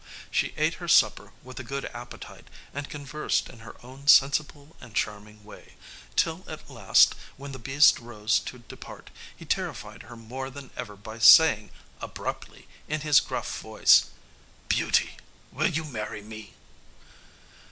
She 0.31 0.51
ate 0.57 0.73
her 0.81 0.87
supper 0.87 1.31
with 1.43 1.59
a 1.59 1.63
good 1.63 1.85
appetite, 1.93 2.47
and 2.73 2.89
conversed 2.89 3.49
in 3.49 3.59
her 3.59 3.75
own 3.85 4.07
sensible 4.07 4.75
and 4.81 4.95
charming 4.95 5.43
way, 5.43 5.75
till 6.15 6.43
at 6.47 6.71
last, 6.71 7.13
when 7.37 7.51
the 7.51 7.59
beast 7.59 7.99
rose 7.99 8.39
to 8.39 8.57
depart, 8.57 9.11
he 9.37 9.45
terrified 9.45 10.01
her 10.01 10.15
more 10.15 10.49
than 10.49 10.71
ever 10.75 10.95
by 10.95 11.19
saying, 11.19 11.69
abruptly, 12.01 12.67
in 12.87 13.01
his 13.01 13.19
gruff 13.19 13.59
voice, 13.59 14.05
"Beauty, 14.69 15.17
will 15.51 15.67
you 15.69 15.83
marry 15.83 16.23
me?" 16.23 16.55